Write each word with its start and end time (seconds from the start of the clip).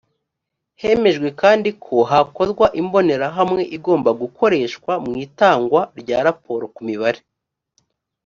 hemejwe 0.81 1.27
kandi 1.41 1.69
ko 1.83 1.95
hakorwa 2.11 2.65
imbonerahamwe 2.81 3.61
igomba 3.77 4.09
gukoreshwa 4.21 4.93
mu 5.05 5.13
itangwa 5.25 5.81
rya 5.99 6.19
raporo 6.27 6.65
ku 6.75 6.81
mibare 6.87 7.21